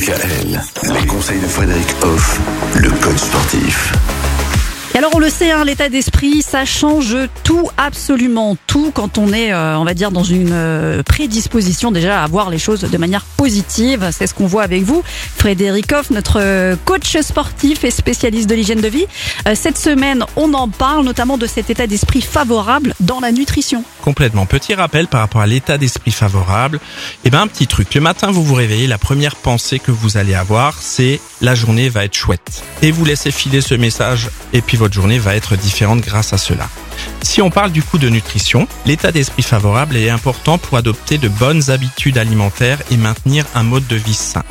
[0.00, 2.40] Les conseils de Frédéric Hoff,
[2.76, 3.67] le coach sportif.
[5.28, 9.84] Le sait, hein, l'état d'esprit, ça change tout, absolument tout, quand on est, euh, on
[9.84, 14.08] va dire, dans une euh, prédisposition déjà à voir les choses de manière positive.
[14.10, 18.54] C'est ce qu'on voit avec vous, Frédéric Hoff, notre euh, coach sportif et spécialiste de
[18.54, 19.04] l'hygiène de vie.
[19.54, 23.84] Cette semaine, on en parle notamment de cet état d'esprit favorable dans la nutrition.
[24.00, 24.46] Complètement.
[24.46, 26.80] Petit rappel par rapport à l'état d'esprit favorable.
[27.26, 27.94] Eh ben, un petit truc.
[27.94, 31.90] Le matin, vous vous réveillez, la première pensée que vous allez avoir, c'est la journée
[31.90, 32.62] va être chouette.
[32.80, 36.38] Et vous laissez filer ce message et puis votre journée va être différente grâce à
[36.38, 36.68] cela.
[37.22, 41.28] Si on parle du coup de nutrition, l'état d'esprit favorable est important pour adopter de
[41.28, 44.44] bonnes habitudes alimentaires et maintenir un mode de vie sain.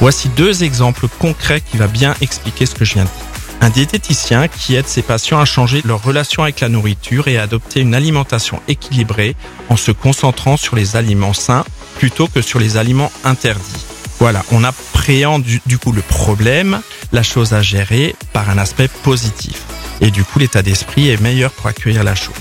[0.00, 3.32] Voici deux exemples concrets qui va bien expliquer ce que je viens de dire.
[3.60, 7.42] Un diététicien qui aide ses patients à changer leur relation avec la nourriture et à
[7.42, 9.36] adopter une alimentation équilibrée
[9.68, 11.64] en se concentrant sur les aliments sains
[11.96, 13.86] plutôt que sur les aliments interdits.
[14.18, 16.80] Voilà, on appréhende du, du coup le problème,
[17.12, 19.62] la chose à gérer par un aspect positif.
[20.00, 22.34] Et du coup, l'état d'esprit est meilleur pour accueillir la chose.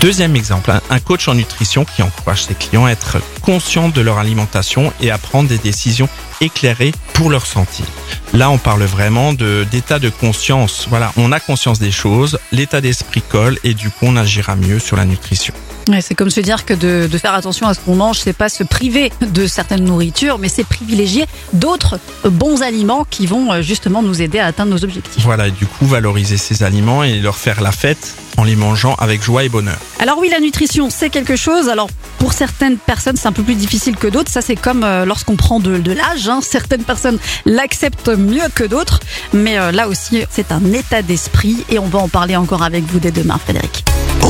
[0.00, 4.18] Deuxième exemple, un- coach en nutrition qui encourage ses clients à être conscients de leur
[4.18, 6.08] alimentation et à prendre des décisions
[6.40, 7.82] éclairées pour leur santé.
[8.32, 10.86] Là, on parle vraiment d'état de conscience.
[10.88, 14.78] Voilà, on a conscience des choses, l'état d'esprit colle et du coup, on agira mieux
[14.78, 15.54] sur la nutrition.
[15.88, 18.32] Ouais, c'est comme se dire que de, de faire attention à ce qu'on mange, c'est
[18.32, 23.62] pas se priver de certaines nourritures, mais c'est privilégier d'autres bons aliments qui vont euh,
[23.62, 25.22] justement nous aider à atteindre nos objectifs.
[25.22, 28.94] Voilà, et du coup, valoriser ces aliments et leur faire la fête en les mangeant
[28.96, 29.78] avec joie et bonheur.
[30.00, 31.68] Alors oui, la nutrition, c'est quelque chose.
[31.68, 34.30] Alors pour certaines personnes, c'est un peu plus difficile que d'autres.
[34.30, 36.28] Ça, c'est comme euh, lorsqu'on prend de, de l'âge.
[36.28, 36.40] hein.
[36.42, 38.98] Certaines personnes l'acceptent mieux que d'autres.
[39.32, 41.64] Mais euh, là aussi, c'est un état d'esprit.
[41.70, 43.84] Et on va en parler encore avec vous dès demain, Frédéric.